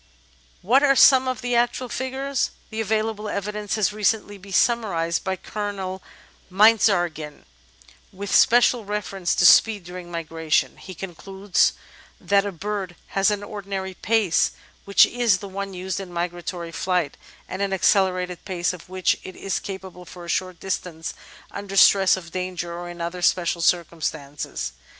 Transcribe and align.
What 0.63 0.81
are 0.81 0.95
some 0.95 1.27
of 1.27 1.41
the 1.43 1.55
actual 1.55 1.87
figures? 1.87 2.49
The 2.71 2.81
available 2.81 3.29
evidence 3.29 3.75
has 3.75 3.93
recently 3.93 4.39
been 4.39 4.51
summarised 4.51 5.23
by 5.23 5.35
Colonel 5.35 6.01
Meinertzhagen, 6.49 7.45
with 8.11 8.33
special 8.33 8.83
reference 8.83 9.35
to 9.35 9.45
speed 9.45 9.83
during 9.83 10.09
migration; 10.09 10.77
he 10.77 10.95
concludes 10.95 11.73
that 12.19 12.47
a 12.47 12.51
bird 12.51 12.95
has 13.09 13.29
an 13.29 13.43
ordinary 13.43 13.93
pace, 13.93 14.53
which 14.85 15.05
is 15.05 15.37
the 15.37 15.47
one 15.47 15.75
used 15.75 15.99
in 15.99 16.11
migratory 16.11 16.71
flight, 16.71 17.15
and 17.47 17.61
an 17.61 17.71
accelerated 17.71 18.43
pace 18.43 18.73
of 18.73 18.89
which 18.89 19.19
it 19.23 19.35
is 19.35 19.59
capable 19.59 20.03
for 20.05 20.25
a 20.25 20.27
short 20.29 20.59
distance 20.59 21.13
under 21.51 21.77
stress 21.77 22.17
of 22.17 22.31
danger 22.31 22.73
or 22.75 22.89
in 22.89 23.01
other 23.01 23.21
special 23.21 23.61
circumstances. 23.61 24.73